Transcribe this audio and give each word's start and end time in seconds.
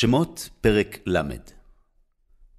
שמות 0.00 0.48
פרק 0.60 0.98
ל. 1.06 1.16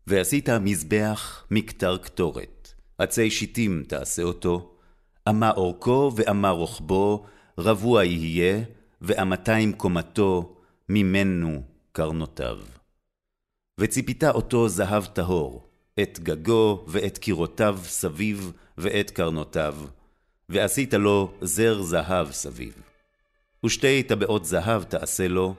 ועשית 0.08 0.50
מזבח 0.50 1.46
מכתר 1.52 1.98
קטורת, 1.98 2.74
עצי 2.98 3.32
שיטים 3.32 3.84
תעשה 3.88 4.24
אותו, 4.24 4.76
אמה 5.30 5.52
אורכו 5.52 6.12
ואמה 6.16 6.50
רוחבו, 6.50 7.26
רבוע 7.58 8.04
יהיה, 8.04 8.64
ואמתיים 9.02 9.74
קומתו, 9.74 10.56
ממנו 10.90 11.64
קרנותיו. 11.92 12.58
וציפית 13.80 14.24
אותו 14.24 14.70
זהב 14.70 15.06
טהור, 15.06 15.68
את 16.00 16.20
גגו 16.20 16.86
ואת 16.88 17.18
קירותיו 17.18 17.80
סביב, 17.84 18.52
ואת 18.78 19.12
קרנותיו, 19.12 19.76
ועשית 20.50 20.94
לו 20.94 21.34
זר 21.42 21.82
זהב 21.82 22.32
סביב. 22.32 22.82
ושתי 23.66 24.04
טבעות 24.04 24.46
זהב 24.46 24.84
תעשה 24.84 25.28
לו, 25.28 25.56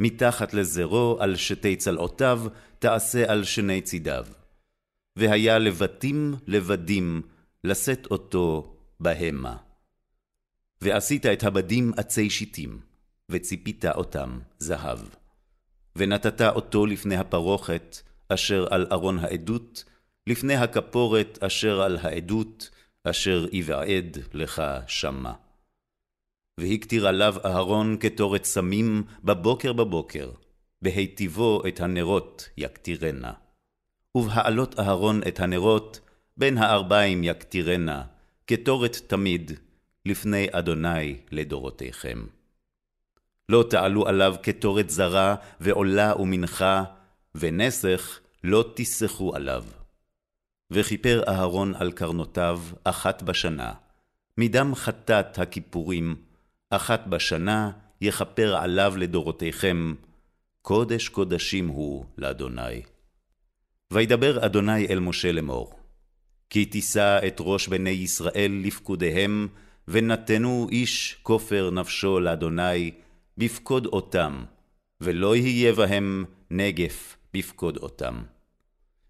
מתחת 0.00 0.54
לזרו 0.54 1.16
על 1.20 1.36
שתי 1.36 1.76
צלעותיו, 1.76 2.42
תעשה 2.78 3.32
על 3.32 3.44
שני 3.44 3.80
צידיו. 3.82 4.26
והיה 5.16 5.58
לבטים 5.58 6.34
לבדים, 6.46 7.22
לשאת 7.64 8.06
אותו 8.10 8.76
בהמה. 9.00 9.56
ועשית 10.80 11.26
את 11.26 11.44
הבדים 11.44 11.92
עצי 11.96 12.30
שיטים, 12.30 12.80
וציפית 13.28 13.84
אותם 13.84 14.38
זהב. 14.58 14.98
ונתת 15.96 16.40
אותו 16.40 16.86
לפני 16.86 17.16
הפרוכת, 17.16 17.96
אשר 18.28 18.66
על 18.70 18.86
ארון 18.92 19.18
העדות, 19.18 19.84
לפני 20.26 20.54
הכפורת 20.54 21.38
אשר 21.42 21.80
על 21.80 21.98
העדות, 22.02 22.70
אשר 23.04 23.46
יבעד 23.52 24.18
לך 24.32 24.62
שמה. 24.86 25.34
והקטיר 26.60 27.08
עליו 27.08 27.34
אהרון 27.44 27.96
קטורת 27.96 28.44
סמים 28.44 29.02
בבוקר 29.24 29.72
בבוקר, 29.72 30.30
בהיטיבו 30.82 31.62
את 31.68 31.80
הנרות 31.80 32.48
יקטירנה. 32.56 33.32
ובהעלות 34.14 34.80
אהרון 34.80 35.20
את 35.28 35.40
הנרות, 35.40 36.00
בין 36.36 36.58
הארבעים 36.58 37.24
יקטירנה, 37.24 38.02
קטורת 38.46 38.96
תמיד, 39.06 39.52
לפני 40.06 40.46
אדוני 40.52 41.16
לדורותיכם. 41.30 42.24
לא 43.48 43.64
תעלו 43.70 44.06
עליו 44.08 44.34
קטורת 44.42 44.90
זרה, 44.90 45.34
ועולה 45.60 46.12
ומנחה, 46.20 46.84
ונסך 47.34 48.20
לא 48.44 48.64
תסחו 48.74 49.36
עליו. 49.36 49.64
וכיפר 50.70 51.22
אהרון 51.28 51.74
על 51.74 51.92
קרנותיו 51.92 52.60
אחת 52.84 53.22
בשנה, 53.22 53.72
מדם 54.38 54.74
חטאת 54.74 55.38
הכיפורים, 55.38 56.29
אחת 56.70 57.06
בשנה 57.06 57.70
יכפר 58.00 58.56
עליו 58.56 58.94
לדורותיכם, 58.96 59.94
קודש 60.62 61.08
קודשים 61.08 61.68
הוא 61.68 62.04
לאדוני. 62.18 62.82
וידבר 63.92 64.46
אדוני 64.46 64.86
אל 64.86 64.98
משה 64.98 65.32
לאמור, 65.32 65.80
כי 66.50 66.64
תישא 66.64 67.18
את 67.26 67.36
ראש 67.40 67.68
בני 67.68 67.90
ישראל 67.90 68.60
לפקודיהם, 68.64 69.48
ונתנו 69.88 70.66
איש 70.70 71.16
כופר 71.22 71.70
נפשו 71.70 72.20
לאדוני, 72.20 72.90
בפקוד 73.38 73.86
אותם, 73.86 74.44
ולא 75.00 75.36
יהיה 75.36 75.72
בהם 75.72 76.24
נגף 76.50 77.16
בפקוד 77.34 77.76
אותם. 77.76 78.22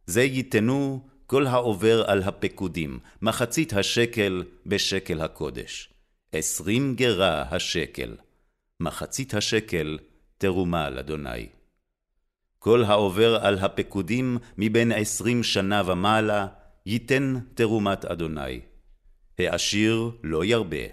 זה 0.07 0.23
ייתנו 0.23 1.09
כל 1.27 1.47
העובר 1.47 2.05
על 2.07 2.23
הפקודים, 2.23 2.99
מחצית 3.23 3.73
השקל 3.73 4.45
בשקל 4.67 5.21
הקודש. 5.21 5.91
עשרים 6.33 6.95
גרה 6.95 7.43
השקל, 7.43 8.17
מחצית 8.81 9.35
השקל 9.35 9.99
תרומה 10.39 10.91
לאדוני. 10.91 11.47
כל 12.59 12.85
העובר 12.85 13.37
על 13.37 13.59
הפקודים 13.59 14.39
מבין 14.59 14.93
עשרים 14.93 15.43
שנה 15.43 15.83
ומעלה, 15.87 16.47
ייתן 16.87 17.35
תרומת 17.55 18.05
אדוני. 18.05 18.61
העשיר 19.39 20.11
לא 20.23 20.45
ירבה, 20.45 20.87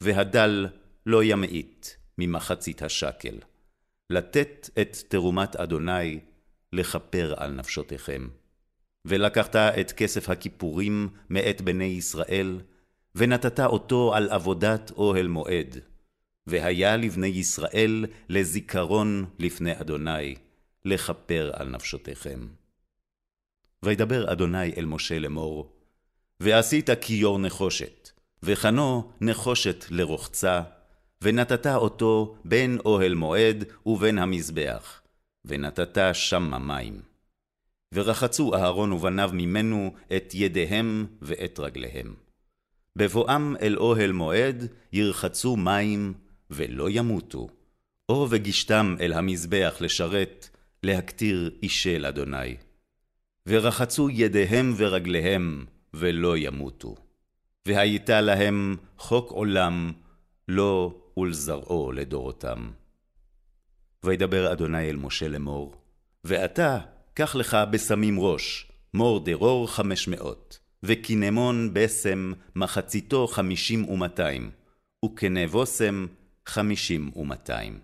והדל 0.00 0.68
לא 1.06 1.24
ימעיט 1.24 1.86
ממחצית 2.18 2.82
השקל. 2.82 3.38
לתת 4.10 4.70
את 4.80 4.96
תרומת 5.08 5.56
אדוני, 5.56 6.20
לכפר 6.72 7.34
על 7.36 7.50
נפשותיכם. 7.50 8.28
ולקחת 9.04 9.56
את 9.56 9.92
כסף 9.92 10.28
הכיפורים 10.30 11.08
מאת 11.30 11.60
בני 11.60 11.84
ישראל, 11.84 12.60
ונתת 13.14 13.60
אותו 13.60 14.14
על 14.14 14.30
עבודת 14.30 14.90
אוהל 14.96 15.26
מועד, 15.26 15.78
והיה 16.46 16.96
לבני 16.96 17.26
ישראל 17.26 18.06
לזיכרון 18.28 19.24
לפני 19.38 19.80
אדוני, 19.80 20.34
לכפר 20.84 21.50
על 21.54 21.68
נפשותיכם. 21.68 22.46
וידבר 23.82 24.32
אדוני 24.32 24.74
אל 24.76 24.84
משה 24.84 25.18
לאמור, 25.18 25.72
ועשית 26.40 26.90
כיור 27.00 27.38
נחושת, 27.38 28.10
וחנו 28.42 29.10
נחושת 29.20 29.84
לרוחצה, 29.90 30.62
ונתת 31.22 31.66
אותו 31.66 32.36
בין 32.44 32.78
אוהל 32.84 33.14
מועד 33.14 33.64
ובין 33.86 34.18
המזבח, 34.18 35.00
ונתת 35.44 35.98
שמה 36.14 36.58
מים. 36.58 37.00
ורחצו 37.94 38.54
אהרון 38.54 38.92
ובניו 38.92 39.30
ממנו 39.32 39.94
את 40.16 40.34
ידיהם 40.34 41.06
ואת 41.22 41.58
רגליהם. 41.58 42.14
בבואם 42.96 43.56
אל 43.56 43.76
אוהל 43.76 44.12
מועד, 44.12 44.66
ירחצו 44.92 45.56
מים, 45.56 46.14
ולא 46.50 46.90
ימותו. 46.90 47.48
או 48.08 48.26
וגישתם 48.30 48.96
אל 49.00 49.12
המזבח 49.12 49.76
לשרת, 49.80 50.48
להקטיר 50.82 51.50
אישי 51.62 51.98
לאדוני. 51.98 52.56
ורחצו 53.46 54.10
ידיהם 54.10 54.74
ורגליהם, 54.76 55.64
ולא 55.94 56.36
ימותו. 56.36 56.94
והייתה 57.66 58.20
להם 58.20 58.76
חוק 58.98 59.30
עולם, 59.30 59.92
לו 60.48 61.02
ולזרעו 61.16 61.92
לדורותם. 61.92 62.70
וידבר 64.04 64.52
אדוני 64.52 64.90
אל 64.90 64.96
משה 64.96 65.28
לאמור, 65.28 65.74
ואתה, 66.24 66.78
קח 67.14 67.34
לך 67.34 67.56
בסמים 67.70 68.20
ראש, 68.20 68.72
מור 68.94 69.24
דרור 69.24 69.72
חמש 69.72 70.08
מאות. 70.08 70.61
וקינמון 70.84 71.70
בסם 71.74 72.32
מחציתו 72.56 73.26
חמישים 73.26 73.88
ומאתיים, 73.88 74.50
וקנבוסם 75.04 76.06
חמישים 76.46 77.10
ומאתיים. 77.16 77.78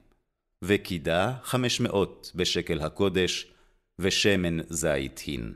וקידה 0.62 1.34
חמש 1.42 1.81
מאות 1.81 2.32
בשקל 2.34 2.81
הקודש, 2.81 3.53
ושמן 3.98 4.59
זית 4.69 5.19
הין. 5.19 5.54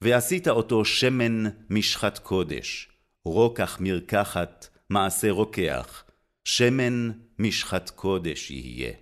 ועשית 0.00 0.48
אותו 0.48 0.84
שמן 0.84 1.44
משחת 1.70 2.18
קודש, 2.18 2.88
רוקח 3.24 3.78
מרקחת, 3.80 4.68
מעשה 4.90 5.30
רוקח, 5.30 6.04
שמן 6.44 7.10
משחת 7.38 7.90
קודש 7.90 8.50
יהיה. 8.50 8.92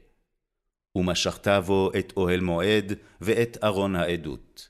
ומשכת 0.96 1.48
בו 1.66 1.90
את 1.98 2.12
אוהל 2.16 2.40
מועד 2.40 2.92
ואת 3.20 3.58
ארון 3.64 3.96
העדות. 3.96 4.69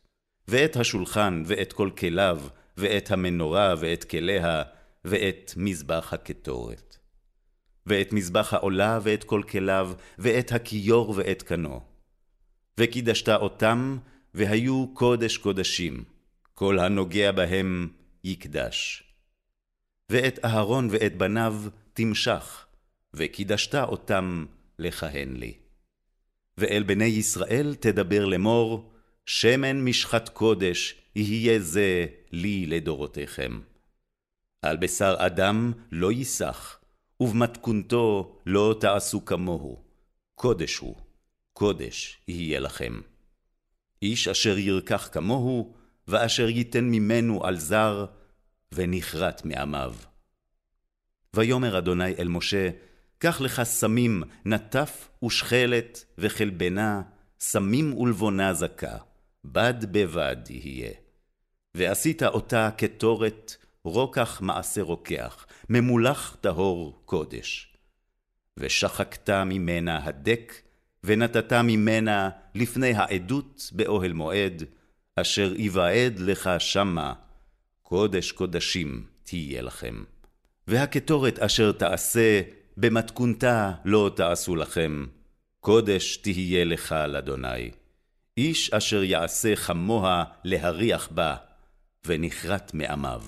ואת 0.50 0.76
השולחן, 0.76 1.42
ואת 1.46 1.72
כל 1.72 1.90
כליו, 1.98 2.40
ואת 2.76 3.10
המנורה, 3.10 3.74
ואת 3.78 4.04
כליה, 4.04 4.62
ואת 5.04 5.52
מזבח 5.56 6.12
הקטורת. 6.12 6.96
ואת 7.86 8.12
מזבח 8.12 8.54
העולה, 8.54 8.98
ואת 9.02 9.24
כל 9.24 9.42
כליו, 9.50 9.92
ואת 10.18 10.52
הכיור, 10.52 11.14
ואת 11.16 11.42
קנו. 11.42 11.80
וקידשת 12.78 13.28
אותם, 13.28 13.98
והיו 14.34 14.86
קודש 14.94 15.36
קודשים, 15.36 16.04
כל 16.54 16.78
הנוגע 16.78 17.32
בהם 17.32 17.88
יקדש. 18.24 19.04
ואת 20.10 20.44
אהרון 20.44 20.88
ואת 20.90 21.16
בניו 21.16 21.54
תמשך, 21.92 22.66
וקידשת 23.14 23.74
אותם 23.74 24.46
לכהן 24.78 25.36
לי. 25.36 25.54
ואל 26.58 26.82
בני 26.82 27.04
ישראל 27.04 27.74
תדבר 27.74 28.24
לאמור, 28.24 28.92
שמן 29.32 29.84
משחת 29.84 30.28
קודש 30.28 30.94
יהיה 31.16 31.58
זה 31.60 32.06
לי 32.32 32.66
לדורותיכם. 32.66 33.60
על 34.62 34.76
בשר 34.76 35.16
אדם 35.18 35.72
לא 35.92 36.12
ייסח, 36.12 36.78
ובמתכונתו 37.20 38.38
לא 38.46 38.76
תעשו 38.80 39.24
כמוהו. 39.24 39.82
קודש 40.34 40.76
הוא, 40.76 40.96
קודש 41.52 42.18
יהיה 42.28 42.60
לכם. 42.60 43.00
איש 44.02 44.28
אשר 44.28 44.58
ירקח 44.58 45.08
כמוהו, 45.12 45.74
ואשר 46.08 46.48
ייתן 46.48 46.84
ממנו 46.84 47.44
על 47.44 47.58
זר, 47.58 48.06
ונכרת 48.72 49.44
מעמיו. 49.44 49.94
ויאמר 51.34 51.78
אדוני 51.78 52.14
אל 52.18 52.28
משה, 52.28 52.70
קח 53.18 53.40
לך 53.40 53.62
סמים, 53.62 54.22
נטף 54.44 55.08
ושכלת 55.24 56.04
וחלבנה, 56.18 57.02
סמים 57.40 57.98
ולבונה 57.98 58.54
זכה. 58.54 59.09
בד 59.44 59.92
בבד 59.92 60.36
יהיה. 60.50 60.92
ועשית 61.74 62.22
אותה 62.22 62.70
קטורת, 62.76 63.56
רוקח 63.84 64.40
מעשה 64.40 64.82
רוקח, 64.82 65.46
ממולח 65.68 66.36
טהור 66.40 67.02
קודש. 67.04 67.76
ושחקת 68.56 69.30
ממנה 69.30 70.04
הדק, 70.04 70.52
ונתת 71.04 71.52
ממנה 71.52 72.30
לפני 72.54 72.94
העדות 72.94 73.70
באוהל 73.72 74.12
מועד, 74.12 74.64
אשר 75.16 75.52
יוועד 75.56 76.18
לך 76.18 76.50
שמה, 76.58 77.12
קודש 77.82 78.32
קודשים 78.32 79.06
תהיה 79.24 79.62
לכם. 79.62 80.04
והקטורת 80.68 81.38
אשר 81.38 81.72
תעשה, 81.72 82.42
במתכונתה 82.76 83.72
לא 83.84 84.10
תעשו 84.16 84.56
לכם, 84.56 85.06
קודש 85.60 86.16
תהיה 86.16 86.64
לך 86.64 86.94
לאדוני. 87.08 87.70
איש 88.36 88.72
אשר 88.72 89.02
יעשה 89.02 89.56
חמוה 89.56 90.24
להריח 90.44 91.08
בה, 91.10 91.36
ונכרת 92.06 92.74
מעמיו. 92.74 93.22